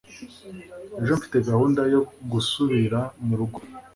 ejo 1.01 1.13
mfite 1.19 1.37
gahunda 1.49 1.81
yo 1.93 2.01
gusubira 2.31 2.99
murugo 3.25 3.59